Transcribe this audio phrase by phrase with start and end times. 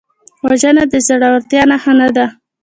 [0.47, 2.25] وژنه د زړورتیا نښه نه ده